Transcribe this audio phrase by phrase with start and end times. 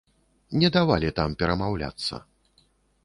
[0.63, 2.21] Не давалі там перамаўляцца.